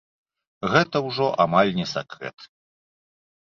Гэта 0.71 1.01
ўжо 1.07 1.27
амаль 1.45 1.71
не 1.81 1.85
сакрэт. 1.93 2.49